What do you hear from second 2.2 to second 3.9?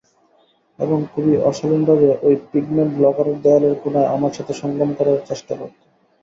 ঐ পিগমেন্ট লকারের দেয়ালের